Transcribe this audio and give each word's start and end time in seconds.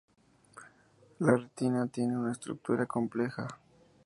La 1.19 1.37
retina 1.37 1.85
tiene 1.85 2.17
una 2.17 2.31
estructura 2.31 2.87
compleja. 2.87 3.47